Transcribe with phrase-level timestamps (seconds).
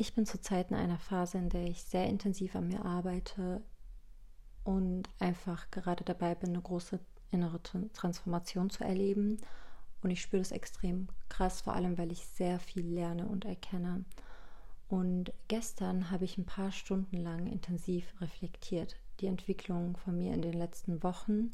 [0.00, 3.60] Ich bin zurzeit in einer Phase, in der ich sehr intensiv an mir arbeite
[4.64, 6.98] und einfach gerade dabei bin, eine große
[7.30, 7.60] innere
[7.92, 9.36] Transformation zu erleben.
[10.02, 14.06] Und ich spüre das extrem krass, vor allem weil ich sehr viel lerne und erkenne.
[14.88, 20.40] Und gestern habe ich ein paar Stunden lang intensiv reflektiert, die Entwicklung von mir in
[20.40, 21.50] den letzten Wochen,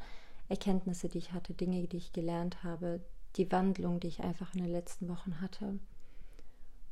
[0.48, 3.00] Erkenntnisse, die ich hatte, Dinge, die ich gelernt habe,
[3.34, 5.80] die Wandlung, die ich einfach in den letzten Wochen hatte.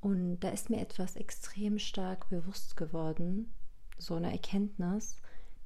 [0.04, 3.54] Und da ist mir etwas extrem stark bewusst geworden,
[3.96, 5.16] so eine Erkenntnis,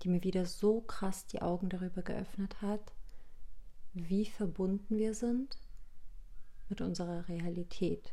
[0.00, 2.92] die mir wieder so krass die Augen darüber geöffnet hat,
[3.94, 5.58] wie verbunden wir sind
[6.68, 8.12] mit unserer Realität.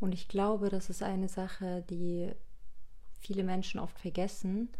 [0.00, 2.32] Und ich glaube, das ist eine Sache, die
[3.20, 4.70] viele Menschen oft vergessen,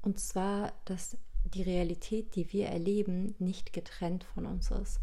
[0.00, 4.98] und zwar, dass die Realität, die wir erleben, nicht getrennt von uns ist.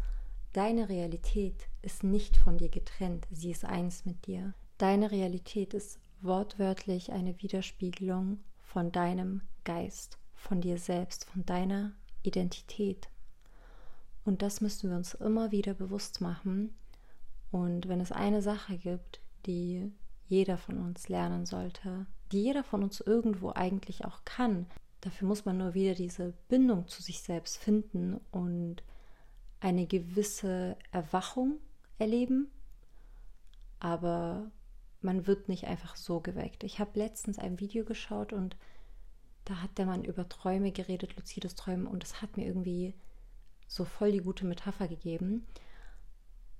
[0.52, 4.54] Deine Realität ist nicht von dir getrennt, sie ist eins mit dir.
[4.78, 11.92] Deine Realität ist wortwörtlich eine Widerspiegelung von deinem Geist, von dir selbst, von deiner
[12.22, 13.08] Identität.
[14.24, 16.74] Und das müssen wir uns immer wieder bewusst machen.
[17.50, 19.92] Und wenn es eine Sache gibt, die
[20.26, 24.66] jeder von uns lernen sollte, die jeder von uns irgendwo eigentlich auch kann,
[25.00, 28.82] dafür muss man nur wieder diese Bindung zu sich selbst finden und
[29.60, 31.58] eine gewisse Erwachung
[31.98, 32.50] erleben,
[33.80, 34.50] aber
[35.00, 36.64] man wird nicht einfach so geweckt.
[36.64, 38.56] Ich habe letztens ein Video geschaut und
[39.44, 42.94] da hat der Mann über Träume geredet, luzides Träumen, und es hat mir irgendwie
[43.66, 45.46] so voll die gute Metapher gegeben.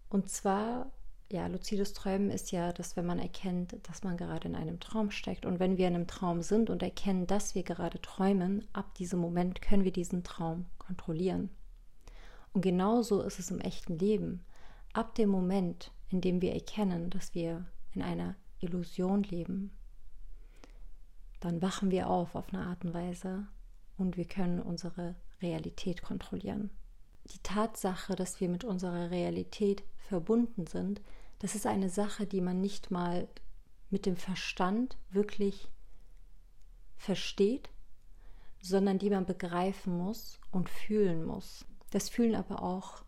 [0.08, 0.90] Und zwar,
[1.30, 5.10] ja, luzides Träumen ist ja, dass wenn man erkennt, dass man gerade in einem Traum
[5.10, 8.94] steckt und wenn wir in einem Traum sind und erkennen, dass wir gerade träumen, ab
[8.94, 11.50] diesem Moment können wir diesen Traum kontrollieren.
[12.52, 14.44] Und genauso ist es im echten Leben.
[14.92, 19.70] Ab dem Moment, in dem wir erkennen, dass wir in einer Illusion leben,
[21.40, 23.46] dann wachen wir auf auf eine Art und Weise
[23.96, 26.70] und wir können unsere Realität kontrollieren.
[27.32, 31.00] Die Tatsache, dass wir mit unserer Realität verbunden sind,
[31.38, 33.28] das ist eine Sache, die man nicht mal
[33.90, 35.68] mit dem Verstand wirklich
[36.96, 37.70] versteht,
[38.60, 41.64] sondern die man begreifen muss und fühlen muss.
[41.90, 43.02] Das fühlen aber auch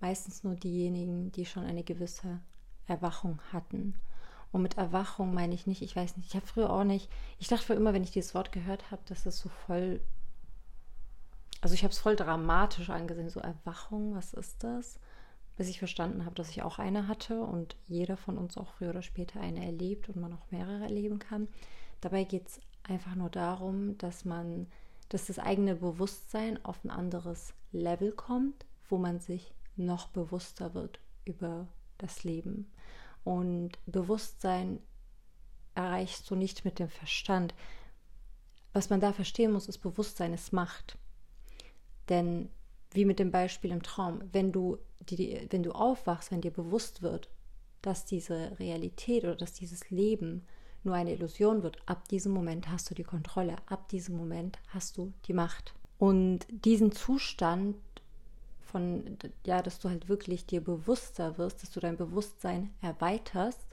[0.00, 2.40] meistens nur diejenigen, die schon eine gewisse
[2.86, 3.94] Erwachung hatten.
[4.52, 7.48] Und mit Erwachung meine ich nicht, ich weiß nicht, ich habe früher auch nicht, ich
[7.48, 10.00] dachte immer, wenn ich dieses Wort gehört habe, dass es so voll,
[11.60, 14.98] also ich habe es voll dramatisch angesehen, so Erwachung, was ist das?
[15.56, 18.90] Bis ich verstanden habe, dass ich auch eine hatte und jeder von uns auch früher
[18.90, 21.48] oder später eine erlebt und man auch mehrere erleben kann.
[22.00, 24.68] Dabei geht es einfach nur darum, dass man
[25.08, 31.00] dass das eigene Bewusstsein auf ein anderes Level kommt, wo man sich noch bewusster wird
[31.24, 31.68] über
[31.98, 32.70] das Leben.
[33.24, 34.80] Und Bewusstsein
[35.74, 37.54] erreichst du nicht mit dem Verstand.
[38.72, 40.96] Was man da verstehen muss, ist Bewusstsein ist Macht.
[42.08, 42.50] Denn
[42.92, 47.02] wie mit dem Beispiel im Traum, wenn du, die, wenn du aufwachst, wenn dir bewusst
[47.02, 47.28] wird,
[47.82, 50.46] dass diese Realität oder dass dieses Leben
[50.86, 54.96] nur eine Illusion wird, ab diesem Moment hast du die Kontrolle, ab diesem Moment hast
[54.96, 55.74] du die Macht.
[55.98, 57.76] Und diesen Zustand
[58.60, 63.66] von, ja, dass du halt wirklich dir bewusster wirst, dass du dein Bewusstsein erweiterst,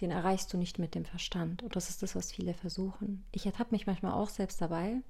[0.00, 1.62] den erreichst du nicht mit dem Verstand.
[1.62, 3.24] Und das ist das, was viele versuchen.
[3.32, 5.02] Ich ertappe mich manchmal auch selbst dabei,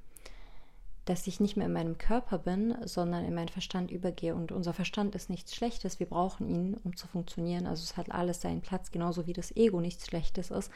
[1.05, 4.35] dass ich nicht mehr in meinem Körper bin, sondern in meinen Verstand übergehe.
[4.35, 6.01] Und unser Verstand ist nichts Schlechtes.
[6.01, 7.67] Wir brauchen ihn, um zu funktionieren.
[7.67, 10.71] Also es hat alles seinen Platz, genauso wie das Ego nichts Schlechtes ist.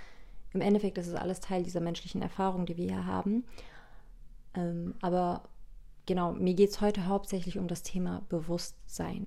[0.53, 3.45] Im Endeffekt ist es alles Teil dieser menschlichen Erfahrung, die wir hier haben.
[4.55, 5.49] Ähm, aber
[6.07, 9.27] genau, mir geht es heute hauptsächlich um das Thema Bewusstsein.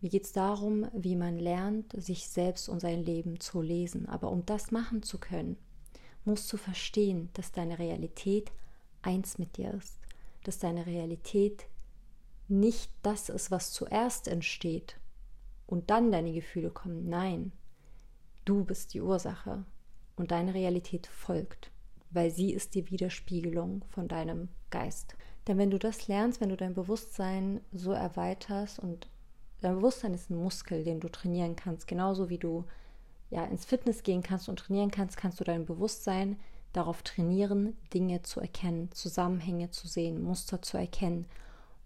[0.00, 4.08] Mir geht es darum, wie man lernt, sich selbst und sein Leben zu lesen.
[4.08, 5.56] Aber um das machen zu können,
[6.24, 8.52] musst du verstehen, dass deine Realität
[9.02, 9.98] eins mit dir ist.
[10.44, 11.66] Dass deine Realität
[12.48, 14.96] nicht das ist, was zuerst entsteht
[15.66, 17.08] und dann deine Gefühle kommen.
[17.08, 17.52] Nein,
[18.44, 19.64] du bist die Ursache
[20.20, 21.70] und deine Realität folgt,
[22.10, 25.16] weil sie ist die Widerspiegelung von deinem Geist.
[25.48, 29.08] Denn wenn du das lernst, wenn du dein Bewusstsein so erweiterst und
[29.62, 32.66] dein Bewusstsein ist ein Muskel, den du trainieren kannst, genauso wie du
[33.30, 36.38] ja ins Fitness gehen kannst und trainieren kannst, kannst du dein Bewusstsein
[36.74, 41.26] darauf trainieren, Dinge zu erkennen, Zusammenhänge zu sehen, Muster zu erkennen.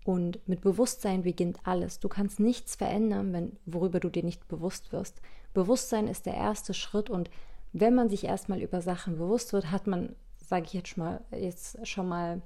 [0.05, 2.01] Und mit Bewusstsein beginnt alles.
[2.01, 5.23] Du kannst nichts verändern, wenn, worüber du dir nicht bewusst wirst.
[5.55, 7.31] Bewusstsein ist der erste Schritt und
[7.75, 11.21] wenn man sich erstmal über Sachen bewusst wird, hat man, sage ich jetzt schon mal,
[11.33, 12.41] jetzt schon mal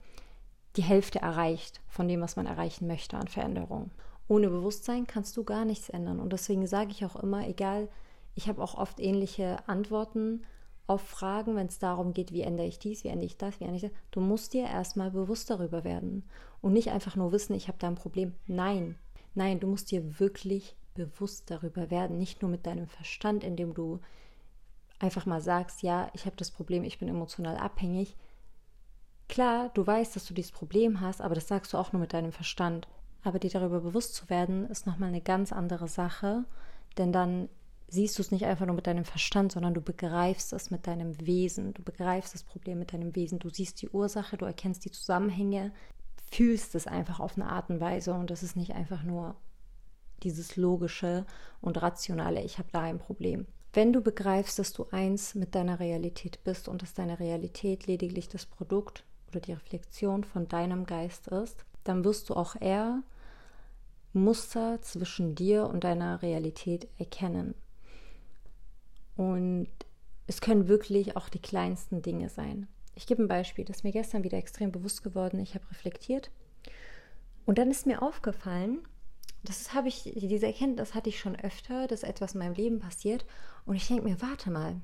[0.76, 3.90] die Hälfte erreicht von dem, was man erreichen möchte an Veränderung.
[4.26, 6.18] Ohne Bewusstsein kannst du gar nichts ändern.
[6.18, 7.88] Und deswegen sage ich auch immer, egal
[8.34, 10.44] ich habe auch oft ähnliche Antworten
[10.86, 13.64] auf Fragen, wenn es darum geht, wie ändere ich dies, wie ändere ich das, wie
[13.64, 14.00] ändere ich das.
[14.10, 16.24] Du musst dir erstmal bewusst darüber werden
[16.62, 18.34] und nicht einfach nur wissen, ich habe da ein Problem.
[18.46, 18.96] Nein,
[19.34, 24.00] nein, du musst dir wirklich bewusst darüber werden, nicht nur mit deinem Verstand, indem du
[24.98, 28.16] einfach mal sagst, ja, ich habe das Problem, ich bin emotional abhängig.
[29.28, 32.12] Klar, du weißt, dass du dieses Problem hast, aber das sagst du auch nur mit
[32.12, 32.88] deinem Verstand.
[33.22, 36.44] Aber dir darüber bewusst zu werden, ist nochmal eine ganz andere Sache,
[36.96, 37.48] denn dann
[37.88, 41.26] siehst du es nicht einfach nur mit deinem Verstand, sondern du begreifst es mit deinem
[41.26, 41.74] Wesen.
[41.74, 43.38] Du begreifst das Problem mit deinem Wesen.
[43.38, 45.72] Du siehst die Ursache, du erkennst die Zusammenhänge,
[46.30, 49.36] fühlst es einfach auf eine Art und Weise und das ist nicht einfach nur
[50.22, 51.24] dieses logische
[51.60, 53.46] und rationale, ich habe da ein Problem.
[53.72, 58.28] Wenn du begreifst, dass du eins mit deiner Realität bist und dass deine Realität lediglich
[58.28, 63.02] das Produkt oder die Reflexion von deinem Geist ist, dann wirst du auch eher
[64.12, 67.54] Muster zwischen dir und deiner Realität erkennen.
[69.16, 69.68] Und
[70.26, 72.68] es können wirklich auch die kleinsten Dinge sein.
[72.94, 75.40] Ich gebe ein Beispiel, das ist mir gestern wieder extrem bewusst geworden.
[75.40, 76.30] Ich habe reflektiert
[77.46, 78.80] und dann ist mir aufgefallen,
[79.42, 83.24] das habe ich, diese Erkenntnis hatte ich schon öfter, dass etwas in meinem Leben passiert
[83.66, 84.80] und ich denke mir, warte mal,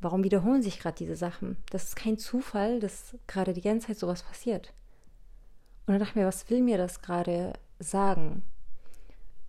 [0.00, 1.56] warum wiederholen sich gerade diese Sachen?
[1.70, 4.72] Das ist kein Zufall, dass gerade die ganze Zeit sowas passiert.
[5.86, 8.42] Und dann dachte ich mir, was will mir das gerade sagen?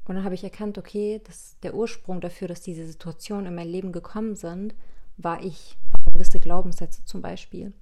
[0.05, 3.67] Und dann habe ich erkannt, okay, dass der Ursprung dafür, dass diese Situationen in mein
[3.67, 4.73] Leben gekommen sind,
[5.17, 5.77] war ich.
[6.13, 7.73] Gewisse Glaubenssätze zum Beispiel,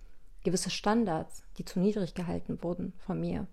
[0.44, 3.48] gewisse Standards, die zu niedrig gehalten wurden von mir.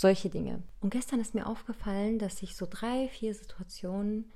[0.00, 0.62] Solche Dinge.
[0.80, 4.30] Und gestern ist mir aufgefallen, dass ich so drei, vier Situationen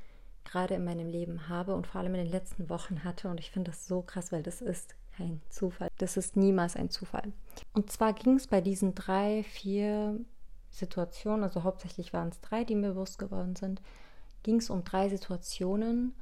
[0.44, 3.28] gerade in meinem Leben habe und vor allem in den letzten Wochen hatte.
[3.28, 5.88] Und ich finde das so krass, weil das ist kein Zufall.
[5.98, 7.32] Das ist niemals ein Zufall.
[7.74, 10.18] Und zwar ging es bei diesen drei, vier
[10.70, 13.80] Situationen, also hauptsächlich waren es drei, die mir bewusst geworden sind,
[14.42, 16.12] ging es um drei Situationen,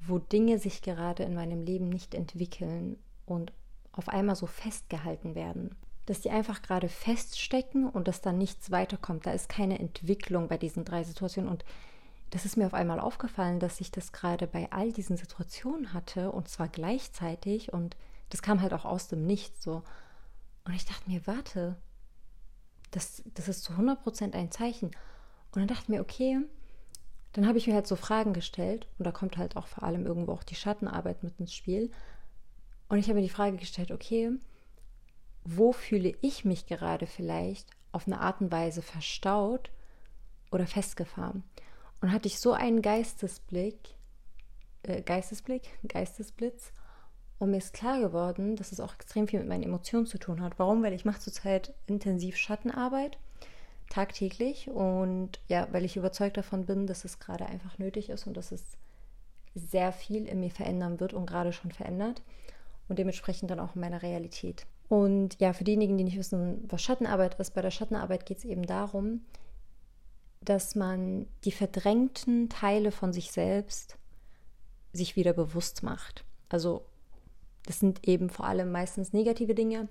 [0.00, 2.96] wo Dinge sich gerade in meinem Leben nicht entwickeln
[3.26, 3.52] und
[3.92, 5.74] auf einmal so festgehalten werden.
[6.08, 9.26] Dass die einfach gerade feststecken und dass dann nichts weiterkommt.
[9.26, 11.50] Da ist keine Entwicklung bei diesen drei Situationen.
[11.50, 11.64] Und
[12.30, 16.32] das ist mir auf einmal aufgefallen, dass ich das gerade bei all diesen Situationen hatte
[16.32, 17.96] und zwar gleichzeitig und
[18.30, 19.82] das kam halt auch aus dem Nichts so.
[20.64, 21.76] Und ich dachte mir, warte,
[22.90, 24.88] das, das ist zu 100% ein Zeichen.
[24.88, 26.38] Und dann dachte ich mir, okay,
[27.32, 30.06] dann habe ich mir halt so Fragen gestellt und da kommt halt auch vor allem
[30.06, 31.90] irgendwo auch die Schattenarbeit mit ins Spiel.
[32.88, 34.30] Und ich habe mir die Frage gestellt, okay,
[35.56, 39.70] wo fühle ich mich gerade vielleicht auf eine Art und Weise verstaut
[40.50, 41.42] oder festgefahren?
[42.00, 43.78] Und hatte ich so einen Geistesblick,
[44.82, 46.72] äh, Geistesblick, Geistesblitz
[47.38, 50.42] und mir ist klar geworden, dass es auch extrem viel mit meinen Emotionen zu tun
[50.42, 50.58] hat.
[50.58, 50.82] Warum?
[50.82, 53.16] Weil ich mache zurzeit intensiv Schattenarbeit,
[53.90, 54.68] tagtäglich.
[54.68, 58.52] Und ja, weil ich überzeugt davon bin, dass es gerade einfach nötig ist und dass
[58.52, 58.76] es
[59.54, 62.22] sehr viel in mir verändern wird und gerade schon verändert.
[62.88, 64.66] Und dementsprechend dann auch in meiner Realität.
[64.88, 68.44] Und ja, für diejenigen, die nicht wissen, was Schattenarbeit ist, bei der Schattenarbeit geht es
[68.44, 69.20] eben darum,
[70.40, 73.98] dass man die verdrängten Teile von sich selbst
[74.92, 76.24] sich wieder bewusst macht.
[76.48, 76.86] Also
[77.66, 79.88] das sind eben vor allem meistens negative Dinge.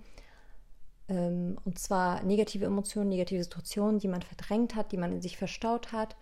[1.08, 5.38] Ähm, und zwar negative Emotionen, negative Situationen, die man verdrängt hat, die man in sich
[5.38, 6.16] verstaut hat,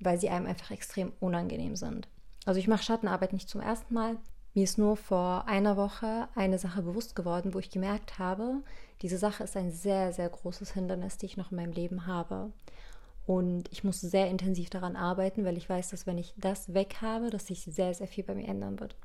[0.00, 2.08] weil sie einem einfach extrem unangenehm sind.
[2.46, 4.16] Also ich mache Schattenarbeit nicht zum ersten Mal.
[4.54, 8.62] Mir ist nur vor einer Woche eine Sache bewusst geworden, wo ich gemerkt habe,
[9.02, 12.52] diese Sache ist ein sehr, sehr großes Hindernis, die ich noch in meinem Leben habe.
[13.26, 16.96] Und ich muss sehr intensiv daran arbeiten, weil ich weiß, dass wenn ich das weg
[17.00, 18.96] habe, dass sich sehr, sehr viel bei mir ändern wird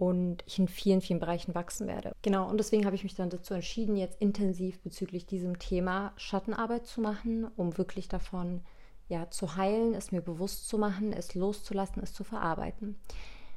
[0.00, 2.12] und ich in vielen, vielen Bereichen wachsen werde.
[2.22, 6.86] Genau, und deswegen habe ich mich dann dazu entschieden, jetzt intensiv bezüglich diesem Thema Schattenarbeit
[6.86, 8.62] zu machen, um wirklich davon
[9.08, 12.96] ja, zu heilen, es mir bewusst zu machen, es loszulassen, es zu verarbeiten.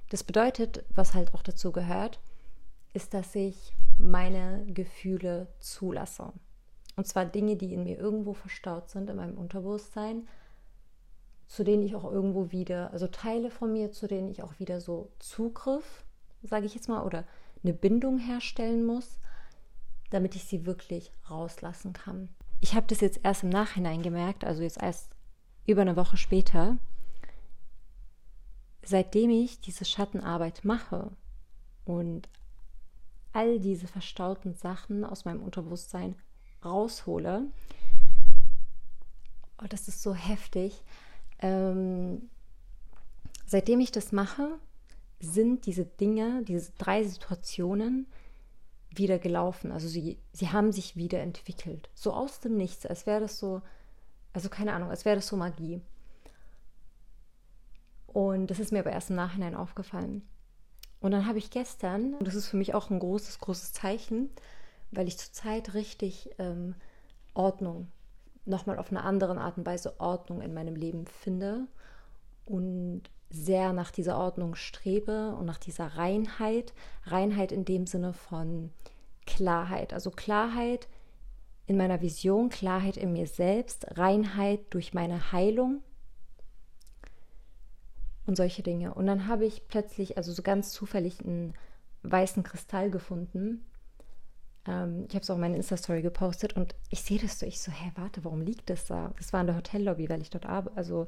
[0.09, 2.19] Das bedeutet, was halt auch dazu gehört,
[2.93, 6.33] ist, dass ich meine Gefühle zulasse.
[6.95, 10.27] Und zwar Dinge, die in mir irgendwo verstaut sind, in meinem Unterbewusstsein,
[11.47, 14.79] zu denen ich auch irgendwo wieder, also Teile von mir, zu denen ich auch wieder
[14.79, 16.05] so Zugriff
[16.43, 17.23] sage ich jetzt mal, oder
[17.63, 19.17] eine Bindung herstellen muss,
[20.09, 22.29] damit ich sie wirklich rauslassen kann.
[22.59, 25.09] Ich habe das jetzt erst im Nachhinein gemerkt, also jetzt erst
[25.65, 26.77] über eine Woche später,
[28.85, 31.11] seitdem ich diese Schattenarbeit mache
[31.85, 32.29] und
[33.31, 36.15] all diese verstauten Sachen aus meinem Unterbewusstsein
[36.63, 37.47] raushole,
[39.61, 40.83] oh, das ist so heftig.
[41.39, 42.29] Ähm,
[43.45, 44.59] seitdem ich das mache,
[45.19, 48.07] sind diese Dinge, diese drei Situationen
[48.91, 49.71] wieder gelaufen.
[49.71, 51.89] Also sie, sie haben sich wieder entwickelt.
[51.93, 53.61] So aus dem Nichts, als wäre das so,
[54.33, 55.81] also keine Ahnung, als wäre das so Magie.
[58.13, 60.21] Und das ist mir aber erst im Nachhinein aufgefallen.
[60.99, 64.29] Und dann habe ich gestern, und das ist für mich auch ein großes, großes Zeichen,
[64.91, 66.75] weil ich zurzeit richtig ähm,
[67.33, 67.87] Ordnung,
[68.45, 71.67] nochmal auf eine andere Art und Weise Ordnung in meinem Leben finde
[72.45, 76.73] und sehr nach dieser Ordnung strebe und nach dieser Reinheit.
[77.05, 78.69] Reinheit in dem Sinne von
[79.25, 79.91] Klarheit.
[79.91, 80.87] Also Klarheit
[81.65, 85.81] in meiner Vision, Klarheit in mir selbst, Reinheit durch meine Heilung
[88.25, 88.93] und solche Dinge.
[88.93, 91.53] Und dann habe ich plötzlich, also so ganz zufällig, einen
[92.03, 93.65] weißen Kristall gefunden.
[94.65, 97.45] Ähm, ich habe es auch in meine Insta-Story gepostet und ich sehe das so.
[97.45, 99.13] Ich so, hä, warte, warum liegt das da?
[99.17, 100.77] Das war in der Hotellobby, weil ich dort arbeite.
[100.77, 101.07] Also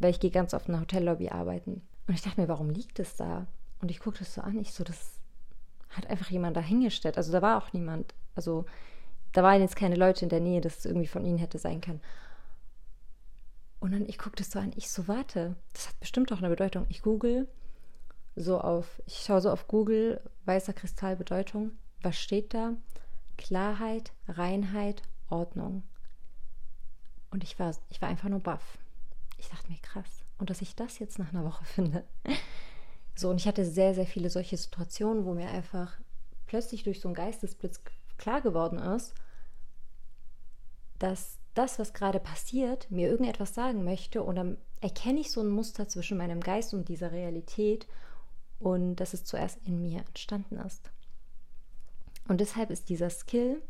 [0.00, 1.82] weil ich gehe ganz oft in der Hotellobby arbeiten.
[2.08, 3.46] Und ich dachte mir, warum liegt es da?
[3.80, 5.20] Und ich gucke das so an, ich so, das
[5.90, 7.16] hat einfach jemand dahingestellt.
[7.16, 8.14] Also da war auch niemand.
[8.34, 8.64] Also
[9.32, 11.80] da waren jetzt keine Leute in der Nähe, dass es irgendwie von ihnen hätte sein
[11.80, 12.00] können.
[13.80, 16.50] Und dann, ich gucke das so an, ich so, warte, das hat bestimmt auch eine
[16.50, 16.86] Bedeutung.
[16.88, 17.48] Ich google
[18.36, 21.72] so auf, ich schaue so auf Google, weißer Kristall Bedeutung.
[22.02, 22.74] Was steht da?
[23.38, 25.82] Klarheit, Reinheit, Ordnung.
[27.30, 28.78] Und ich war, ich war einfach nur baff
[29.40, 30.24] ich dachte mir, krass.
[30.38, 32.04] Und dass ich das jetzt nach einer Woche finde.
[33.16, 35.98] So, und ich hatte sehr, sehr viele solche Situationen, wo mir einfach
[36.46, 37.80] plötzlich durch so einen Geistesblitz
[38.18, 39.14] klar geworden ist,
[40.98, 44.22] dass das, was gerade passiert, mir irgendetwas sagen möchte.
[44.22, 47.86] Und dann erkenne ich so ein Muster zwischen meinem Geist und dieser Realität
[48.58, 50.90] und dass es zuerst in mir entstanden ist.
[52.28, 53.60] Und deshalb ist dieser Skill,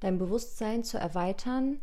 [0.00, 1.80] dein Bewusstsein zu erweitern,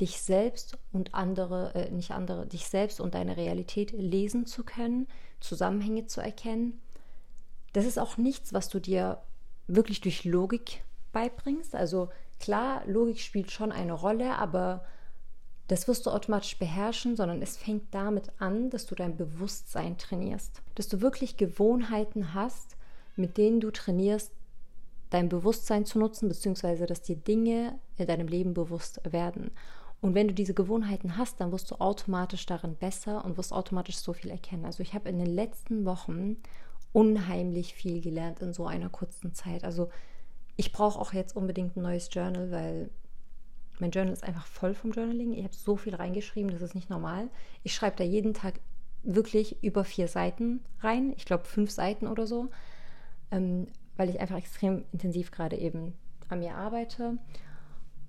[0.00, 5.08] dich selbst und andere, äh, nicht andere, dich selbst und deine Realität lesen zu können,
[5.40, 6.80] Zusammenhänge zu erkennen.
[7.72, 9.22] Das ist auch nichts, was du dir
[9.66, 11.74] wirklich durch Logik beibringst.
[11.74, 12.08] Also
[12.40, 14.84] klar, Logik spielt schon eine Rolle, aber
[15.68, 20.62] das wirst du automatisch beherrschen, sondern es fängt damit an, dass du dein Bewusstsein trainierst.
[20.74, 22.76] Dass du wirklich Gewohnheiten hast,
[23.14, 24.32] mit denen du trainierst,
[25.10, 29.52] dein Bewusstsein zu nutzen, beziehungsweise dass dir Dinge in deinem Leben bewusst werden.
[30.00, 33.98] Und wenn du diese Gewohnheiten hast, dann wirst du automatisch darin besser und wirst automatisch
[33.98, 34.64] so viel erkennen.
[34.64, 36.36] Also ich habe in den letzten Wochen
[36.92, 39.62] unheimlich viel gelernt in so einer kurzen Zeit.
[39.62, 39.90] Also
[40.60, 42.90] ich brauche auch jetzt unbedingt ein neues Journal, weil
[43.78, 45.32] mein Journal ist einfach voll vom Journaling.
[45.32, 47.30] Ich habe so viel reingeschrieben, das ist nicht normal.
[47.62, 48.60] Ich schreibe da jeden Tag
[49.02, 51.14] wirklich über vier Seiten rein.
[51.16, 52.50] Ich glaube fünf Seiten oder so,
[53.30, 55.94] ähm, weil ich einfach extrem intensiv gerade eben
[56.28, 57.16] an mir arbeite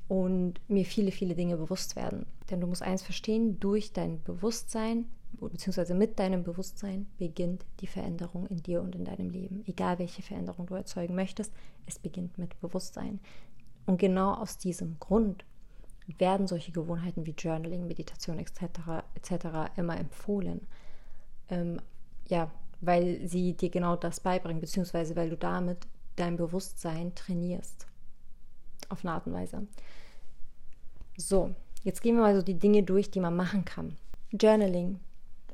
[0.10, 2.25] und mir viele, viele Dinge bewusst werden.
[2.50, 5.05] Denn du musst eins verstehen, durch dein Bewusstsein
[5.40, 9.64] beziehungsweise mit deinem Bewusstsein beginnt die Veränderung in dir und in deinem Leben.
[9.66, 11.52] Egal welche Veränderung du erzeugen möchtest,
[11.86, 13.20] es beginnt mit Bewusstsein.
[13.86, 15.46] Und genau aus diesem Grund
[16.18, 19.04] werden solche Gewohnheiten wie Journaling, Meditation etc.
[19.16, 19.72] etc.
[19.78, 20.68] immer empfohlen.
[21.50, 21.82] Ähm,
[22.28, 27.88] ja, weil sie dir genau das beibringen, beziehungsweise weil du damit dein Bewusstsein trainierst.
[28.90, 29.68] Auf eine Art und Weise.
[31.18, 33.96] So, jetzt gehen wir mal so die Dinge durch, die man machen kann.
[34.32, 35.00] Journaling.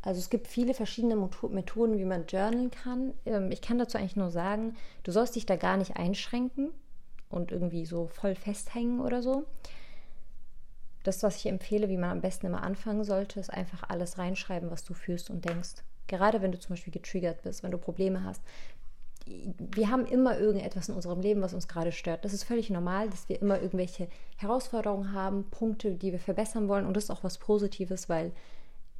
[0.01, 3.13] Also es gibt viele verschiedene Methoden, wie man journalen kann.
[3.25, 6.69] Ähm, ich kann dazu eigentlich nur sagen, du sollst dich da gar nicht einschränken
[7.29, 9.45] und irgendwie so voll festhängen oder so.
[11.03, 14.71] Das, was ich empfehle, wie man am besten immer anfangen sollte, ist einfach alles reinschreiben,
[14.71, 15.83] was du fühlst und denkst.
[16.07, 18.41] Gerade wenn du zum Beispiel getriggert bist, wenn du Probleme hast
[19.57, 22.23] wir haben immer irgendetwas in unserem Leben, was uns gerade stört.
[22.23, 26.85] Das ist völlig normal, dass wir immer irgendwelche Herausforderungen haben, Punkte, die wir verbessern wollen.
[26.85, 28.31] Und das ist auch was Positives, weil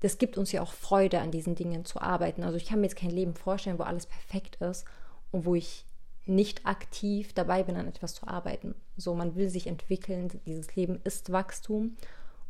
[0.01, 2.43] das gibt uns ja auch Freude, an diesen Dingen zu arbeiten.
[2.43, 4.85] Also ich kann mir jetzt kein Leben vorstellen, wo alles perfekt ist
[5.31, 5.85] und wo ich
[6.25, 8.75] nicht aktiv dabei bin, an etwas zu arbeiten.
[8.97, 11.95] So, man will sich entwickeln, dieses Leben ist Wachstum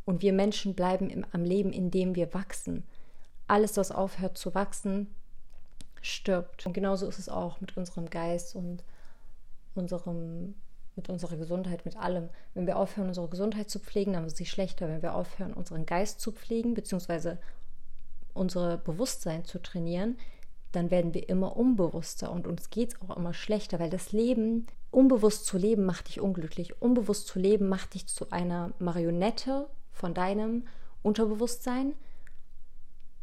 [0.04, 2.84] und wir Menschen bleiben im, am Leben, indem wir wachsen.
[3.46, 5.06] Alles, was aufhört zu wachsen,
[6.02, 6.66] stirbt.
[6.66, 8.82] Und genauso ist es auch mit unserem Geist und
[9.74, 10.54] unserem,
[10.98, 12.28] mit unserer Gesundheit, mit allem.
[12.52, 14.86] Wenn wir aufhören, unsere Gesundheit zu pflegen, dann wird sie schlechter.
[14.88, 17.38] Wenn wir aufhören, unseren Geist zu pflegen, beziehungsweise
[18.34, 20.18] unser Bewusstsein zu trainieren,
[20.72, 24.66] dann werden wir immer unbewusster und uns geht es auch immer schlechter, weil das Leben,
[24.90, 26.82] unbewusst zu leben, macht dich unglücklich.
[26.82, 30.66] Unbewusst zu leben macht dich zu einer Marionette von deinem
[31.02, 31.94] Unterbewusstsein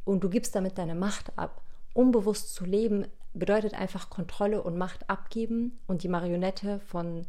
[0.05, 1.61] und du gibst damit deine Macht ab
[1.95, 7.25] unbewusst zu leben bedeutet einfach Kontrolle und Macht abgeben und die Marionette von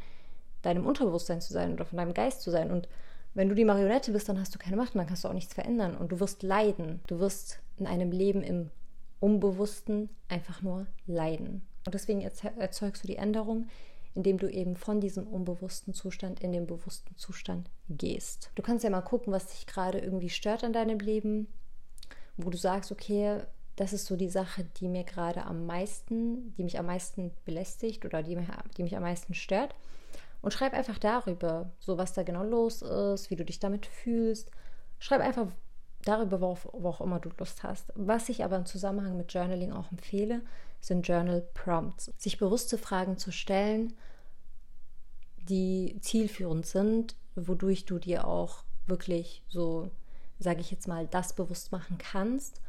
[0.67, 2.71] deinem Unterbewusstsein zu sein oder von deinem Geist zu sein.
[2.71, 2.89] Und
[3.35, 5.33] wenn du die Marionette bist, dann hast du keine Macht und dann kannst du auch
[5.33, 7.01] nichts verändern und du wirst leiden.
[7.07, 8.71] Du wirst in einem Leben im
[9.21, 11.63] Unbewussten einfach nur leiden.
[11.85, 13.69] Und deswegen erzeugst du die Änderung,
[14.15, 18.51] indem du eben von diesem unbewussten Zustand in den bewussten Zustand gehst.
[18.55, 21.49] Du kannst ja mal gucken, was dich gerade irgendwie stört an deinem Leben,
[22.37, 23.43] wo du sagst, okay,
[23.77, 28.07] das ist so die Sache, die mir gerade am meisten, die mich am meisten belästigt
[28.07, 28.39] oder die,
[28.79, 29.75] die mich am meisten stört.
[30.47, 34.49] Und schreib einfach darüber, so was da genau los ist, wie du dich damit fühlst.
[35.01, 35.49] Schreib einfach
[36.05, 37.93] darüber, worauf, wo auch immer du Lust hast.
[37.97, 40.43] Was ich aber im Zusammenhang mit Journaling auch empfehle,
[40.81, 42.13] sind Journal Prompts.
[42.17, 43.95] Sich bewusste Fragen zu stellen,
[45.39, 49.91] die zielführend sind, wodurch du dir auch wirklich so,
[50.39, 52.61] sage ich jetzt mal, das bewusst machen kannst,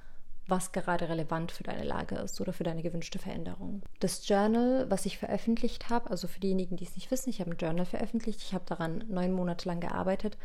[0.48, 3.82] was gerade relevant für deine Lage ist oder für deine gewünschte Veränderung.
[4.00, 7.52] Das Journal, was ich veröffentlicht habe, also für diejenigen, die es nicht wissen, ich habe
[7.52, 10.38] ein Journal veröffentlicht, ich habe daran neun Monate lang gearbeitet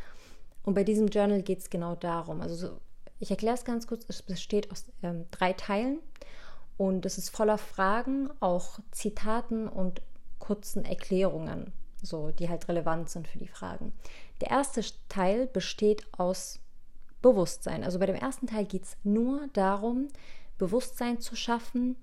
[0.64, 2.40] und bei diesem Journal geht es genau darum.
[2.40, 2.80] Also so,
[3.20, 6.00] ich erkläre es ganz kurz, es besteht aus ähm, drei Teilen
[6.76, 10.02] und es ist voller Fragen, auch Zitaten und
[10.38, 13.92] kurzen Erklärungen, so die halt relevant sind für die Fragen.
[14.40, 16.58] Der erste Teil besteht aus
[17.22, 17.84] Bewusstsein.
[17.84, 20.08] Also bei dem ersten Teil geht es nur darum,
[20.58, 21.96] Bewusstsein zu schaffen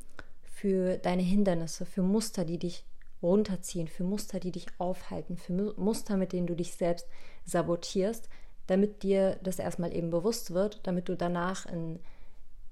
[0.44, 2.84] für deine Hindernisse, für Muster, die dich
[3.22, 7.08] runterziehen, für Muster, die dich aufhalten, für Muster, mit denen du dich selbst
[7.46, 8.30] sabotierst,
[8.68, 12.00] damit dir das erstmal eben bewusst wird, damit du danach in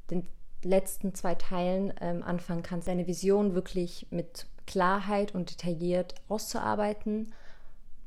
[0.09, 0.27] den
[0.63, 7.33] letzten zwei Teilen ähm, anfangen kannst, deine Vision wirklich mit Klarheit und detailliert auszuarbeiten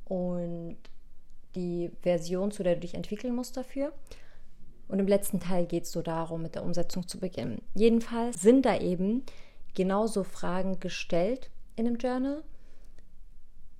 [0.05, 0.77] und
[1.55, 3.93] die Version, zu der du dich entwickeln musst dafür.
[4.91, 7.63] Und im letzten Teil geht es so darum, mit der Umsetzung zu beginnen.
[7.75, 9.23] Jedenfalls sind da eben
[9.75, 12.43] genauso Fragen gestellt in einem Journal,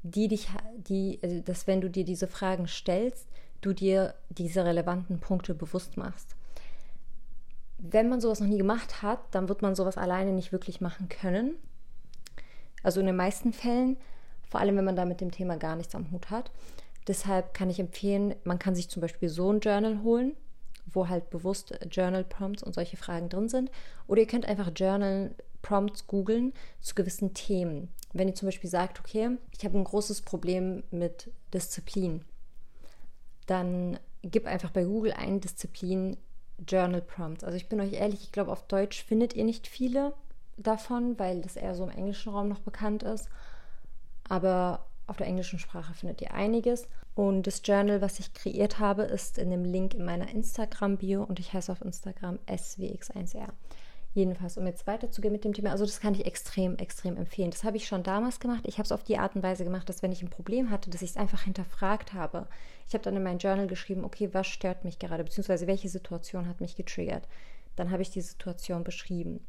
[0.05, 3.27] die dich, die, also dass wenn du dir diese Fragen stellst,
[3.61, 6.37] du dir diese relevanten Punkte bewusst machst.
[7.79, 11.09] Wenn man sowas noch nie gemacht hat, dann wird man sowas alleine nicht wirklich machen
[11.09, 11.57] können.
[12.85, 13.97] Also in den meisten Fällen,
[14.49, 16.53] vor allem wenn man da mit dem Thema gar nichts am Hut hat.
[17.09, 20.37] Deshalb kann ich empfehlen, man kann sich zum Beispiel so ein Journal holen
[20.93, 23.71] wo halt bewusst Journal Prompts und solche Fragen drin sind.
[24.07, 27.89] Oder ihr könnt einfach Journal Prompts googeln zu gewissen Themen.
[28.13, 32.25] Wenn ihr zum Beispiel sagt, okay, ich habe ein großes Problem mit Disziplin,
[33.47, 36.17] dann gib einfach bei Google ein Disziplin
[36.67, 37.45] Journal Prompts.
[37.45, 40.13] Also ich bin euch ehrlich, ich glaube, auf Deutsch findet ihr nicht viele
[40.57, 43.29] davon, weil das eher so im englischen Raum noch bekannt ist.
[44.29, 46.89] Aber auf der englischen Sprache findet ihr einiges.
[47.15, 51.39] Und das Journal, was ich kreiert habe, ist in dem Link in meiner Instagram-Bio und
[51.41, 53.49] ich heiße auf Instagram swx1r.
[54.13, 57.51] Jedenfalls, um jetzt weiterzugehen mit dem Thema, also das kann ich extrem, extrem empfehlen.
[57.51, 58.63] Das habe ich schon damals gemacht.
[58.67, 60.91] Ich habe es auf die Art und Weise gemacht, dass wenn ich ein Problem hatte,
[60.91, 62.49] dass ich es einfach hinterfragt habe.
[62.89, 66.49] Ich habe dann in mein Journal geschrieben, okay, was stört mich gerade, beziehungsweise welche Situation
[66.49, 67.29] hat mich getriggert.
[67.77, 69.47] Dann habe ich die Situation beschrieben.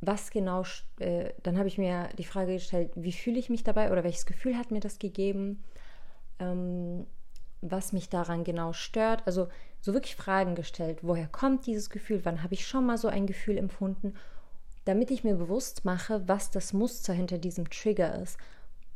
[0.00, 0.64] Was genau,
[0.98, 4.26] äh, dann habe ich mir die Frage gestellt, wie fühle ich mich dabei oder welches
[4.26, 5.64] Gefühl hat mir das gegeben?
[6.38, 7.06] ähm,
[7.62, 9.22] was mich daran genau stört.
[9.26, 9.48] Also
[9.80, 13.26] so wirklich Fragen gestellt, woher kommt dieses Gefühl, wann habe ich schon mal so ein
[13.26, 14.14] Gefühl empfunden,
[14.84, 18.38] damit ich mir bewusst mache, was das Muster hinter diesem Trigger ist,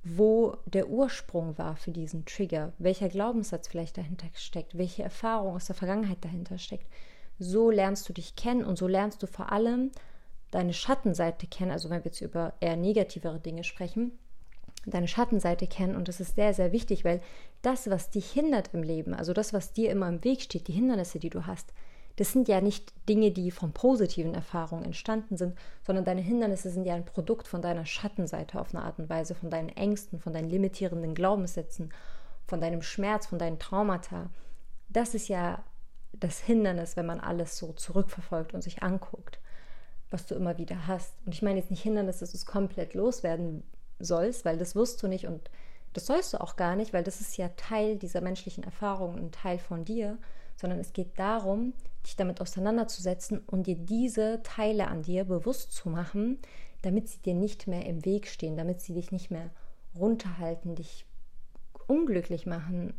[0.04, 5.66] wo der Ursprung war für diesen Trigger, welcher Glaubenssatz vielleicht dahinter steckt, welche Erfahrung aus
[5.66, 6.86] der Vergangenheit dahinter steckt.
[7.38, 9.90] So lernst du dich kennen und so lernst du vor allem
[10.50, 14.12] deine Schattenseite kennen, also wenn wir jetzt über eher negativere Dinge sprechen,
[14.86, 17.20] deine Schattenseite kennen und das ist sehr, sehr wichtig, weil
[17.62, 20.72] das, was dich hindert im Leben, also das, was dir immer im Weg steht, die
[20.72, 21.72] Hindernisse, die du hast,
[22.16, 26.84] das sind ja nicht Dinge, die von positiven Erfahrungen entstanden sind, sondern deine Hindernisse sind
[26.84, 30.32] ja ein Produkt von deiner Schattenseite auf eine Art und Weise, von deinen Ängsten, von
[30.32, 31.92] deinen limitierenden Glaubenssätzen,
[32.46, 34.28] von deinem Schmerz, von deinen Traumata.
[34.88, 35.64] Das ist ja
[36.12, 39.40] das Hindernis, wenn man alles so zurückverfolgt und sich anguckt,
[40.11, 41.14] was du immer wieder hast.
[41.25, 43.62] Und ich meine jetzt nicht Hindernis, dass du es komplett loswerden
[43.99, 45.51] sollst, weil das wirst du nicht und
[45.92, 49.33] das sollst du auch gar nicht, weil das ist ja Teil dieser menschlichen Erfahrung, ein
[49.33, 50.18] Teil von dir,
[50.57, 51.73] sondern es geht darum,
[52.07, 56.38] dich damit auseinanderzusetzen und dir diese Teile an dir bewusst zu machen,
[56.83, 59.51] damit sie dir nicht mehr im Weg stehen, damit sie dich nicht mehr
[59.96, 61.05] runterhalten, dich
[61.87, 62.94] unglücklich machen,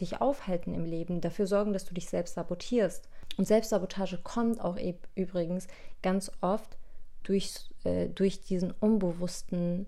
[0.00, 3.08] dich aufhalten im Leben, dafür sorgen, dass du dich selbst sabotierst.
[3.38, 5.68] Und Selbstsabotage kommt auch e übrigens
[6.02, 6.76] ganz oft
[7.22, 9.86] durch, äh, durch diesen unbewussten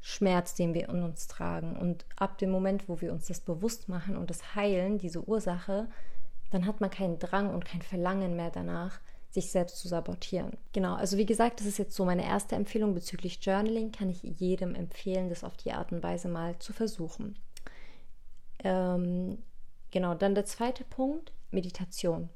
[0.00, 1.76] Schmerz, den wir in uns tragen.
[1.76, 5.88] Und ab dem Moment, wo wir uns das bewusst machen und das heilen, diese Ursache,
[6.50, 10.56] dann hat man keinen Drang und kein Verlangen mehr danach, sich selbst zu sabotieren.
[10.72, 13.92] Genau, also wie gesagt, das ist jetzt so meine erste Empfehlung bezüglich Journaling.
[13.92, 17.36] Kann ich jedem empfehlen, das auf die Art und Weise mal zu versuchen.
[18.64, 19.38] Ähm,
[19.90, 22.30] genau, dann der zweite Punkt, Meditation.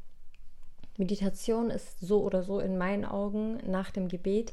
[0.99, 4.53] Meditation ist so oder so in meinen Augen nach dem Gebet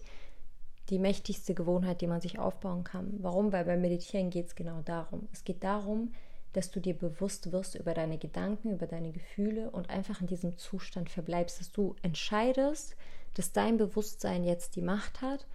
[0.89, 3.13] die mächtigste Gewohnheit, die man sich aufbauen kann.
[3.19, 3.51] Warum?
[3.51, 5.27] Weil beim Meditieren geht es genau darum.
[5.31, 6.13] Es geht darum,
[6.53, 10.57] dass du dir bewusst wirst über deine Gedanken, über deine Gefühle und einfach in diesem
[10.57, 12.95] Zustand verbleibst, dass du entscheidest,
[13.35, 15.45] dass dein Bewusstsein jetzt die Macht hat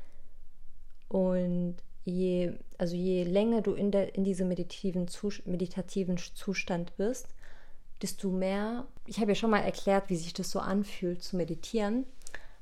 [1.09, 5.09] und je, also je länger du in, der, in diesem meditativen,
[5.47, 7.29] meditativen Zustand bist,
[8.03, 12.07] desto mehr, ich habe ja schon mal erklärt, wie sich das so anfühlt zu meditieren,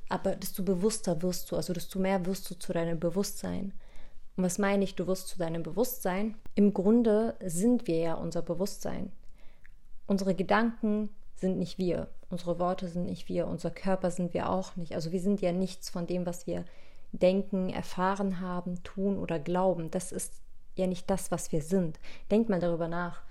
[0.09, 3.73] aber desto bewusster wirst du, also desto mehr wirst du zu deinem Bewusstsein.
[4.37, 6.37] Und was meine ich, du wirst zu deinem Bewusstsein?
[6.55, 9.13] Im Grunde sind wir ja unser Bewusstsein.
[10.07, 14.77] Unsere Gedanken sind nicht wir, unsere Worte sind nicht wir, unser Körper sind wir auch
[14.77, 14.95] nicht.
[14.95, 16.65] Also wir sind ja nichts von dem, was wir
[17.13, 19.91] denken, erfahren haben, tun oder glauben.
[19.91, 20.41] Das ist
[20.77, 22.01] ja nicht das, was wir sind.
[22.31, 23.23] Denkt mal darüber nach.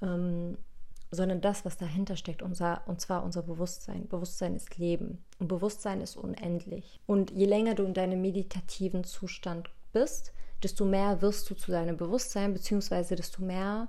[0.00, 0.58] Ähm,
[1.14, 4.08] sondern das, was dahinter steckt, unser, und zwar unser Bewusstsein.
[4.08, 7.00] Bewusstsein ist Leben und Bewusstsein ist unendlich.
[7.06, 11.98] Und je länger du in deinem meditativen Zustand bist, desto mehr wirst du zu deinem
[11.98, 13.88] Bewusstsein, beziehungsweise desto mehr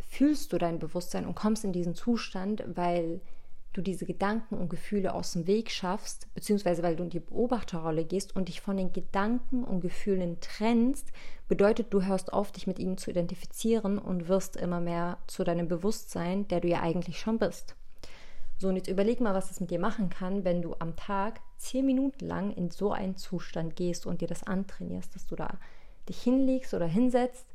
[0.00, 3.20] fühlst du dein Bewusstsein und kommst in diesen Zustand, weil
[3.74, 8.04] du diese Gedanken und Gefühle aus dem Weg schaffst, beziehungsweise weil du in die Beobachterrolle
[8.04, 11.12] gehst und dich von den Gedanken und Gefühlen trennst,
[11.48, 15.68] bedeutet, du hörst auf, dich mit ihnen zu identifizieren und wirst immer mehr zu deinem
[15.68, 17.76] Bewusstsein, der du ja eigentlich schon bist.
[18.56, 21.40] So, und jetzt überleg mal, was das mit dir machen kann, wenn du am Tag
[21.56, 25.58] zehn Minuten lang in so einen Zustand gehst und dir das antrainierst, dass du da
[26.08, 27.53] dich hinlegst oder hinsetzt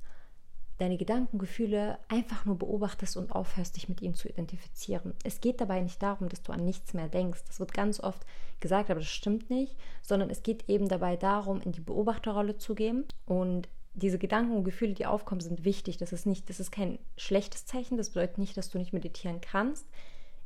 [0.80, 5.14] deine Gedanken, Gefühle einfach nur beobachtest und aufhörst, dich mit ihnen zu identifizieren.
[5.24, 7.42] Es geht dabei nicht darum, dass du an nichts mehr denkst.
[7.48, 8.26] Das wird ganz oft
[8.62, 12.76] gesagt, aber das stimmt nicht, sondern es geht eben dabei darum, in die Beobachterrolle zu
[12.76, 15.98] gehen und diese Gedanken und Gefühle, die aufkommen, sind wichtig.
[15.98, 17.98] Das ist nicht, das ist kein schlechtes Zeichen.
[17.98, 19.86] Das bedeutet nicht, dass du nicht meditieren kannst.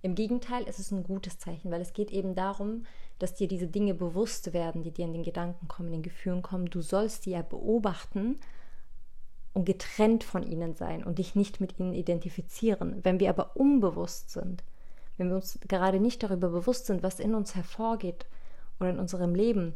[0.02, 2.86] Im Gegenteil, es ist ein gutes Zeichen, weil es geht eben darum,
[3.19, 6.41] dass dir diese Dinge bewusst werden, die dir in den Gedanken kommen, in den Gefühlen
[6.41, 6.65] kommen.
[6.65, 8.39] Du sollst die ja beobachten
[9.54, 13.00] und getrennt von ihnen sein und dich nicht mit ihnen identifizieren.
[13.04, 14.63] Wenn wir aber unbewusst sind,
[15.18, 18.26] wenn wir uns gerade nicht darüber bewusst sind, was in uns hervorgeht
[18.80, 19.76] oder in unserem Leben,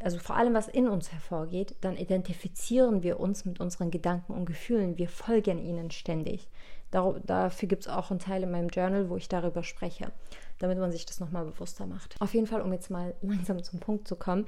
[0.00, 4.44] also vor allem was in uns hervorgeht, dann identifizieren wir uns mit unseren Gedanken und
[4.44, 4.98] Gefühlen.
[4.98, 6.48] Wir folgen ihnen ständig.
[6.90, 10.12] dafür gibt es auch einen Teil in meinem Journal, wo ich darüber spreche,
[10.58, 12.20] damit man sich das nochmal bewusster macht.
[12.20, 14.46] Auf jeden Fall, um jetzt mal langsam zum Punkt zu kommen,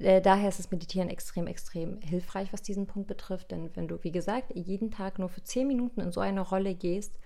[0.00, 3.50] äh, daher ist das Meditieren extrem, extrem hilfreich, was diesen Punkt betrifft.
[3.50, 6.74] Denn wenn du, wie gesagt, jeden Tag nur für zehn Minuten in so eine Rolle
[6.74, 7.18] gehst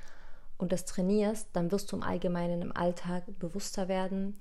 [0.59, 4.39] und das trainierst, dann wirst du im Allgemeinen im Alltag bewusster werden,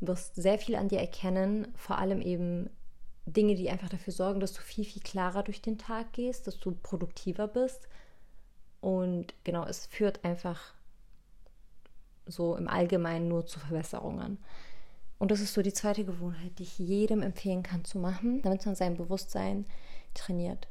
[0.00, 2.70] wirst sehr viel an dir erkennen, vor allem eben
[3.26, 6.58] Dinge, die einfach dafür sorgen, dass du viel, viel klarer durch den Tag gehst, dass
[6.58, 7.88] du produktiver bist.
[8.80, 10.74] Und genau, es führt einfach
[12.26, 14.38] so im Allgemeinen nur zu Verbesserungen.
[15.20, 18.64] Und das ist so die zweite Gewohnheit, die ich jedem empfehlen kann zu machen, damit
[18.64, 19.66] man sein Bewusstsein
[20.14, 20.66] trainiert.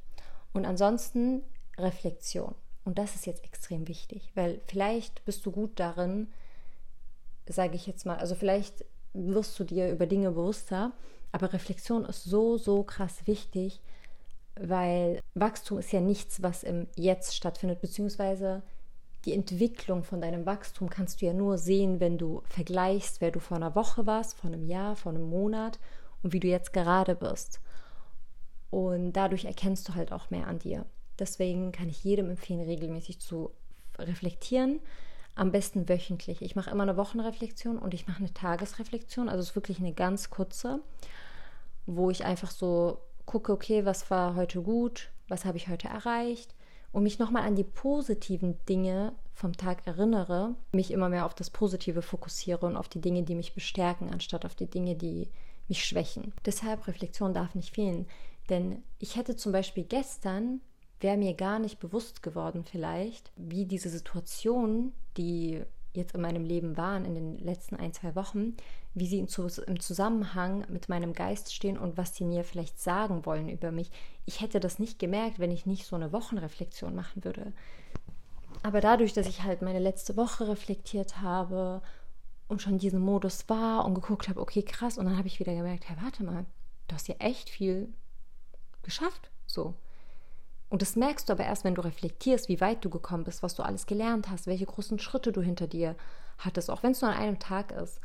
[0.54, 1.44] Und ansonsten
[1.78, 2.56] Reflexion.
[2.84, 6.30] Und das ist jetzt extrem wichtig, weil vielleicht bist du gut darin,
[7.48, 10.94] sage ich jetzt mal, also vielleicht wirst du dir über Dinge bewusster,
[11.32, 13.80] aber Reflexion ist so, so krass wichtig,
[14.56, 18.64] weil Wachstum ist ja nichts, was im Jetzt stattfindet, beziehungsweise
[19.26, 23.40] die Entwicklung von deinem Wachstum kannst du ja nur sehen, wenn du vergleichst, wer du
[23.40, 25.80] vor einer Woche warst, vor einem Jahr, vor einem Monat
[26.24, 27.60] und wie du jetzt gerade bist.
[28.70, 30.86] Und dadurch erkennst du halt auch mehr an dir.
[31.18, 33.52] Deswegen kann ich jedem empfehlen, regelmäßig zu
[33.98, 34.80] reflektieren.
[35.36, 36.42] Am besten wöchentlich.
[36.42, 39.28] Ich mache immer eine Wochenreflexion und ich mache eine Tagesreflexion.
[39.28, 40.82] Also es ist wirklich eine ganz kurze,
[41.86, 46.56] wo ich einfach so gucke, okay, was war heute gut, was habe ich heute erreicht,
[46.92, 51.50] und mich nochmal an die positiven Dinge vom Tag erinnere, mich immer mehr auf das
[51.50, 55.30] Positive fokussiere und auf die Dinge, die mich bestärken, anstatt auf die Dinge, die
[55.68, 56.34] mich schwächen.
[56.46, 58.08] Deshalb Reflexion darf nicht fehlen.
[58.50, 60.62] Denn ich hätte zum Beispiel gestern,
[61.00, 65.62] wäre mir gar nicht bewusst geworden vielleicht, wie diese Situation, die
[65.94, 68.56] jetzt in meinem Leben waren in den letzten ein, zwei Wochen,
[68.96, 73.48] wie sie im Zusammenhang mit meinem Geist stehen und was sie mir vielleicht sagen wollen
[73.48, 73.92] über mich.
[74.26, 77.54] Ich hätte das nicht gemerkt, wenn ich nicht so eine Wochenreflexion machen würde.
[78.64, 81.82] Aber dadurch, dass ich halt meine letzte Woche reflektiert habe
[82.48, 85.54] und schon diesen Modus war und geguckt habe, okay, krass, und dann habe ich wieder
[85.54, 86.46] gemerkt, hey, warte mal,
[86.88, 87.94] du hast ja echt viel
[88.82, 89.76] geschafft, so.
[90.68, 93.56] Und das merkst du aber erst, wenn du reflektierst, wie weit du gekommen bist, was
[93.56, 95.96] du alles gelernt hast, welche großen Schritte du hinter dir
[96.38, 98.02] hattest, auch wenn es nur an einem Tag ist.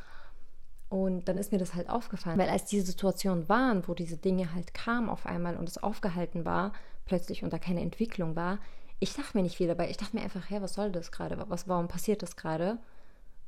[0.94, 4.54] Und dann ist mir das halt aufgefallen, weil als diese Situationen waren, wo diese Dinge
[4.54, 6.72] halt kamen auf einmal und es aufgehalten war,
[7.04, 8.60] plötzlich und da keine Entwicklung war,
[9.00, 9.90] ich dachte mir nicht viel dabei.
[9.90, 11.36] Ich dachte mir einfach, hey, was soll das gerade?
[11.48, 12.78] Was, warum passiert das gerade?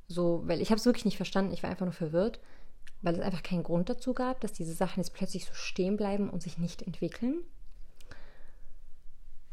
[0.08, 1.52] So, weil ich habe es wirklich nicht verstanden.
[1.52, 2.40] Ich war einfach nur verwirrt,
[3.02, 6.28] weil es einfach keinen Grund dazu gab, dass diese Sachen jetzt plötzlich so stehen bleiben
[6.28, 7.44] und sich nicht entwickeln.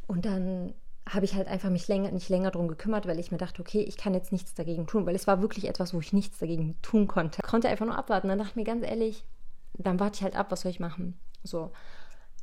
[0.08, 0.74] Und dann
[1.10, 3.82] habe ich halt einfach mich länger, nicht länger drum gekümmert, weil ich mir dachte, okay,
[3.82, 6.82] ich kann jetzt nichts dagegen tun, weil es war wirklich etwas, wo ich nichts dagegen
[6.82, 7.42] tun konnte.
[7.44, 8.30] Ich konnte einfach nur abwarten.
[8.30, 9.26] Dann dachte ich mir ganz ehrlich,
[9.74, 11.20] dann warte ich halt ab, was soll ich machen?
[11.44, 11.72] So.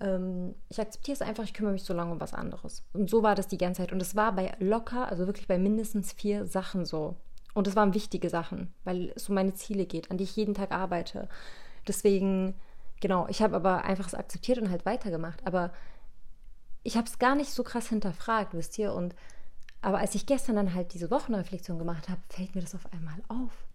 [0.00, 2.84] Ähm, ich akzeptiere es einfach, ich kümmere mich so lange um was anderes.
[2.92, 3.92] Und so war das die ganze Zeit.
[3.92, 7.16] Und es war bei locker, also wirklich bei mindestens vier Sachen so.
[7.54, 10.54] Und es waren wichtige Sachen, weil es um meine Ziele geht, an die ich jeden
[10.54, 11.28] Tag arbeite.
[11.88, 12.54] Deswegen,
[13.00, 15.46] genau, ich habe aber einfach es akzeptiert und halt weitergemacht.
[15.46, 15.72] Aber
[16.82, 18.92] ich habe es gar nicht so krass hinterfragt, wisst ihr?
[18.92, 19.14] Und
[19.82, 23.22] aber als ich gestern dann halt diese Wochenreflexion gemacht habe, fällt mir das auf einmal
[23.28, 23.66] auf.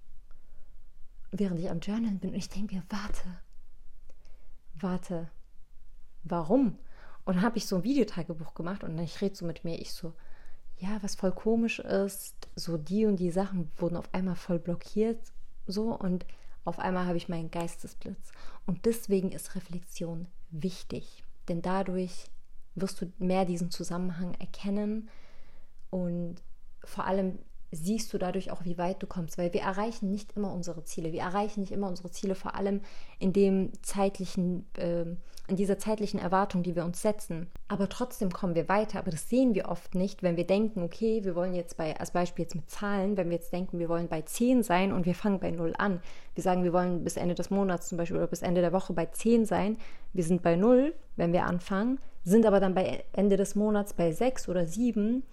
[1.32, 3.41] Während ich am Journal bin und ich denke mir, warte,
[4.76, 5.30] warte,
[6.24, 6.78] warum?
[7.26, 9.80] Und dann habe ich so ein Videotagebuch gemacht und dann ich rede so mit mir,
[9.80, 10.13] ich so,
[10.78, 15.20] ja, was voll komisch ist, so die und die Sachen wurden auf einmal voll blockiert,
[15.65, 16.26] so und
[16.65, 18.32] auf einmal habe ich meinen Geistesblitz.
[18.65, 22.30] Und deswegen ist Reflexion wichtig, denn dadurch
[22.75, 25.09] wirst du mehr diesen Zusammenhang erkennen
[25.89, 26.35] und
[26.83, 27.39] vor allem
[27.71, 31.11] siehst du dadurch auch, wie weit du kommst, weil wir erreichen nicht immer unsere Ziele.
[31.11, 32.81] Wir erreichen nicht immer unsere Ziele, vor allem
[33.19, 35.05] in dem zeitlichen, äh,
[35.47, 37.47] in dieser zeitlichen Erwartung, die wir uns setzen.
[37.67, 38.99] Aber trotzdem kommen wir weiter.
[38.99, 42.11] Aber das sehen wir oft nicht, wenn wir denken, okay, wir wollen jetzt bei, als
[42.11, 45.15] Beispiel jetzt mit Zahlen, wenn wir jetzt denken, wir wollen bei 10 sein und wir
[45.15, 46.01] fangen bei 0 an.
[46.33, 48.93] Wir sagen, wir wollen bis Ende des Monats zum Beispiel oder bis Ende der Woche
[48.93, 49.77] bei 10 sein.
[50.13, 54.11] Wir sind bei 0, wenn wir anfangen, sind aber dann bei Ende des Monats bei
[54.11, 55.23] 6 oder 7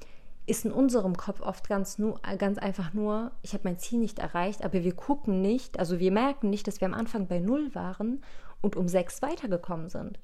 [0.46, 4.18] ist in unserem Kopf oft ganz, nur, ganz einfach nur, ich habe mein Ziel nicht
[4.18, 7.74] erreicht, aber wir gucken nicht, also wir merken nicht, dass wir am Anfang bei Null
[7.74, 8.22] waren
[8.60, 10.18] und um sechs weitergekommen sind.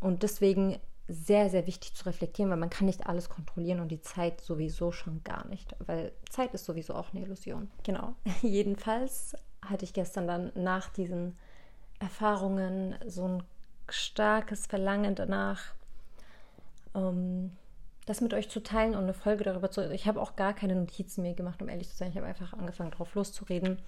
[0.00, 4.00] Und deswegen sehr, sehr wichtig zu reflektieren, weil man kann nicht alles kontrollieren und die
[4.00, 7.70] Zeit sowieso schon gar nicht, weil Zeit ist sowieso auch eine Illusion.
[7.84, 8.14] Genau.
[8.42, 11.38] Jedenfalls hatte ich gestern dann nach diesen
[12.00, 13.42] Erfahrungen so ein
[13.88, 15.74] starkes Verlangen danach,
[16.94, 17.52] ähm,
[18.06, 19.88] das mit euch zu teilen und eine Folge darüber zu.
[19.92, 22.10] Ich habe auch gar keine Notizen mehr gemacht, um ehrlich zu sein.
[22.10, 23.78] Ich habe einfach angefangen, drauf loszureden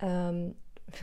[0.00, 0.56] ähm,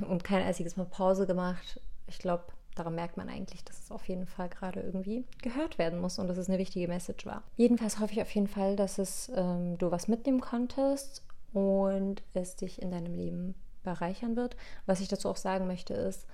[0.08, 1.80] und kein einziges Mal Pause gemacht.
[2.08, 2.44] Ich glaube,
[2.76, 6.28] daran merkt man eigentlich, dass es auf jeden Fall gerade irgendwie gehört werden muss und
[6.28, 7.44] dass es eine wichtige Message war.
[7.56, 12.56] Jedenfalls hoffe ich auf jeden Fall, dass es ähm, du was mitnehmen konntest und es
[12.56, 14.56] dich in deinem Leben bereichern wird.
[14.86, 16.28] Was ich dazu auch sagen möchte ist,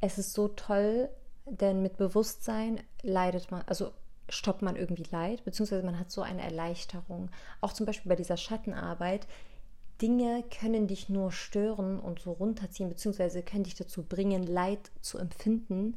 [0.00, 1.08] es ist so toll,
[1.50, 3.92] denn mit Bewusstsein leidet man, also
[4.28, 7.30] stoppt man irgendwie Leid, beziehungsweise man hat so eine Erleichterung.
[7.60, 9.26] Auch zum Beispiel bei dieser Schattenarbeit.
[10.00, 15.18] Dinge können dich nur stören und so runterziehen, beziehungsweise können dich dazu bringen, Leid zu
[15.18, 15.96] empfinden.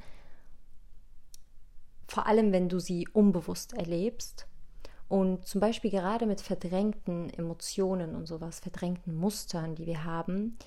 [2.08, 4.48] Vor allem, wenn du sie unbewusst erlebst.
[5.08, 10.58] Und zum Beispiel gerade mit verdrängten Emotionen und sowas, verdrängten Mustern, die wir haben,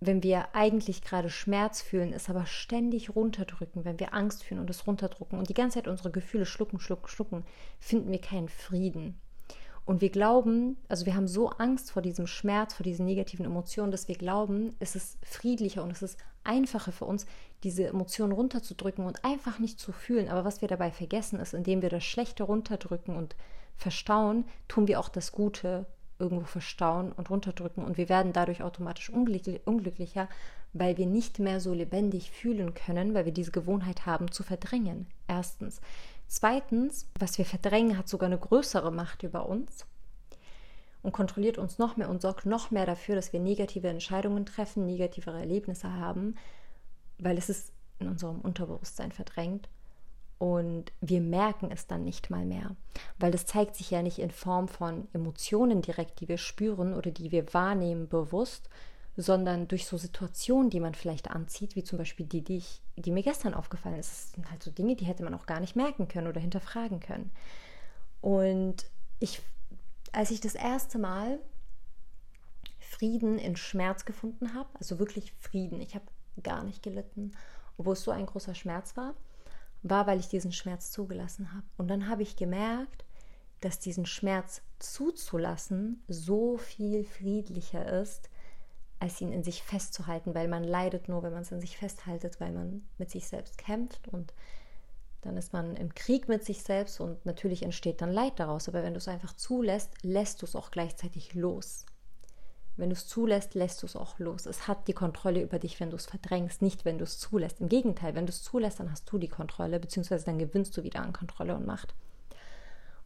[0.00, 4.68] wenn wir eigentlich gerade Schmerz fühlen, es aber ständig runterdrücken, wenn wir Angst fühlen und
[4.68, 7.44] es runterdrücken und die ganze Zeit unsere Gefühle schlucken, schlucken, schlucken,
[7.78, 9.18] finden wir keinen Frieden.
[9.86, 13.92] Und wir glauben, also wir haben so Angst vor diesem Schmerz, vor diesen negativen Emotionen,
[13.92, 17.24] dass wir glauben, es ist friedlicher und es ist einfacher für uns,
[17.62, 20.28] diese Emotionen runterzudrücken und einfach nicht zu fühlen.
[20.28, 23.36] Aber was wir dabei vergessen ist, indem wir das Schlechte runterdrücken und
[23.76, 25.86] verstauen, tun wir auch das Gute
[26.18, 30.28] irgendwo verstauen und runterdrücken und wir werden dadurch automatisch unglücklicher,
[30.72, 35.06] weil wir nicht mehr so lebendig fühlen können, weil wir diese Gewohnheit haben zu verdrängen.
[35.28, 35.80] Erstens.
[36.28, 39.86] Zweitens, was wir verdrängen, hat sogar eine größere Macht über uns
[41.02, 44.86] und kontrolliert uns noch mehr und sorgt noch mehr dafür, dass wir negative Entscheidungen treffen,
[44.86, 46.34] negativere Erlebnisse haben,
[47.18, 49.68] weil es ist in unserem Unterbewusstsein verdrängt
[50.38, 52.76] und wir merken es dann nicht mal mehr,
[53.18, 57.10] weil das zeigt sich ja nicht in Form von Emotionen direkt, die wir spüren oder
[57.10, 58.68] die wir wahrnehmen bewusst,
[59.16, 63.10] sondern durch so Situationen, die man vielleicht anzieht, wie zum Beispiel die, die, ich, die
[63.10, 64.10] mir gestern aufgefallen ist.
[64.10, 67.00] Das sind halt so Dinge, die hätte man auch gar nicht merken können oder hinterfragen
[67.00, 67.30] können.
[68.20, 68.84] Und
[69.18, 69.40] ich,
[70.12, 71.38] als ich das erste Mal
[72.78, 76.04] Frieden in Schmerz gefunden habe, also wirklich Frieden, ich habe
[76.42, 77.32] gar nicht gelitten,
[77.78, 79.14] obwohl es so ein großer Schmerz war,
[79.82, 81.66] war, weil ich diesen Schmerz zugelassen habe.
[81.76, 83.04] Und dann habe ich gemerkt,
[83.60, 88.28] dass diesen Schmerz zuzulassen so viel friedlicher ist,
[88.98, 92.40] als ihn in sich festzuhalten, weil man leidet nur, wenn man es in sich festhaltet,
[92.40, 94.32] weil man mit sich selbst kämpft und
[95.22, 98.68] dann ist man im Krieg mit sich selbst und natürlich entsteht dann Leid daraus.
[98.68, 101.84] Aber wenn du es einfach zulässt, lässt du es auch gleichzeitig los.
[102.76, 104.44] Wenn du es zulässt, lässt du es auch los.
[104.44, 107.60] Es hat die Kontrolle über dich, wenn du es verdrängst, nicht wenn du es zulässt.
[107.60, 110.82] Im Gegenteil, wenn du es zulässt, dann hast du die Kontrolle, beziehungsweise dann gewinnst du
[110.82, 111.94] wieder an Kontrolle und Macht.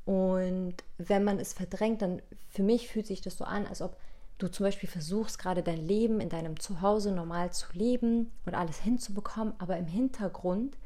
[0.05, 3.97] Und wenn man es verdrängt, dann für mich fühlt sich das so an, als ob
[4.39, 8.79] du zum Beispiel versuchst, gerade dein Leben in deinem Zuhause normal zu leben und alles
[8.79, 10.77] hinzubekommen, aber im Hintergrund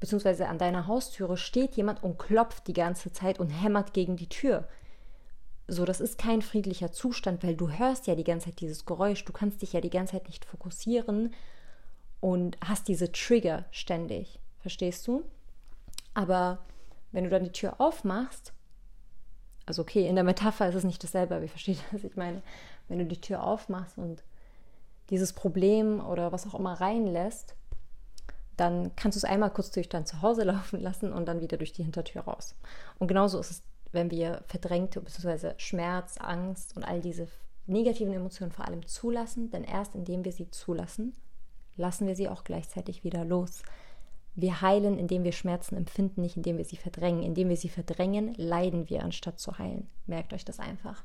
[0.00, 4.28] beziehungsweise an deiner Haustüre steht jemand und klopft die ganze Zeit und hämmert gegen die
[4.28, 4.68] Tür.
[5.68, 9.24] So, das ist kein friedlicher Zustand, weil du hörst ja die ganze Zeit dieses Geräusch,
[9.24, 11.34] du kannst dich ja die ganze Zeit nicht fokussieren
[12.20, 14.38] und hast diese Trigger ständig.
[14.60, 15.24] Verstehst du?
[16.14, 16.58] Aber
[17.12, 18.52] wenn du dann die Tür aufmachst,
[19.66, 22.42] also okay, in der Metapher ist es nicht dasselbe, aber ich verstehe, was ich meine.
[22.88, 24.22] Wenn du die Tür aufmachst und
[25.10, 27.56] dieses Problem oder was auch immer reinlässt,
[28.56, 31.72] dann kannst du es einmal kurz durch dein Zuhause laufen lassen und dann wieder durch
[31.72, 32.54] die Hintertür raus.
[32.98, 35.54] Und genauso ist es, wenn wir verdrängte bzw.
[35.58, 37.28] Schmerz, Angst und all diese
[37.66, 41.14] negativen Emotionen vor allem zulassen, denn erst indem wir sie zulassen,
[41.76, 43.62] lassen wir sie auch gleichzeitig wieder los.
[44.34, 47.22] Wir heilen, indem wir Schmerzen empfinden, nicht indem wir sie verdrängen.
[47.22, 49.88] Indem wir sie verdrängen, leiden wir, anstatt zu heilen.
[50.06, 51.04] Merkt euch das einfach.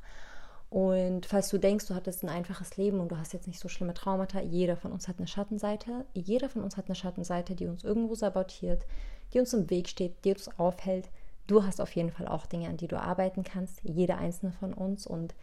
[0.68, 3.68] Und falls du denkst, du hattest ein einfaches Leben und du hast jetzt nicht so
[3.68, 6.04] schlimme Traumata, jeder von uns hat eine Schattenseite.
[6.14, 8.86] Jeder von uns hat eine Schattenseite, die uns irgendwo sabotiert,
[9.32, 11.08] die uns im Weg steht, die uns aufhält.
[11.52, 14.72] Du hast auf jeden Fall auch Dinge, an die du arbeiten kannst, jeder einzelne von
[14.72, 15.06] uns.
[15.06, 15.34] Und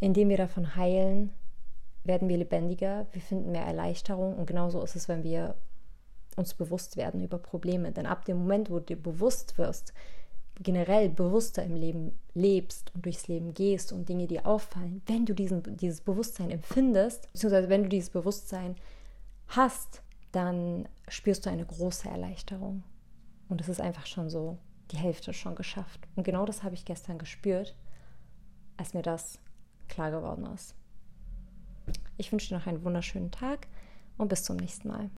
[0.00, 1.34] indem wir davon heilen,
[2.02, 4.34] werden wir lebendiger, wir finden mehr Erleichterung.
[4.38, 5.54] Und genauso ist es, wenn wir
[6.36, 7.92] uns bewusst werden über Probleme.
[7.92, 9.92] Denn ab dem Moment, wo du dir bewusst wirst,
[10.58, 15.34] generell bewusster im Leben lebst und durchs Leben gehst und Dinge dir auffallen, wenn du
[15.34, 18.76] diesen, dieses Bewusstsein empfindest, beziehungsweise wenn du dieses Bewusstsein
[19.48, 22.82] hast, dann spürst du eine große Erleichterung.
[23.50, 24.56] Und es ist einfach schon so,
[24.92, 26.00] die Hälfte schon geschafft.
[26.16, 27.74] Und genau das habe ich gestern gespürt,
[28.76, 29.38] als mir das
[29.88, 30.74] klar geworden ist.
[32.16, 33.66] Ich wünsche dir noch einen wunderschönen Tag
[34.18, 35.10] und bis zum nächsten Mal.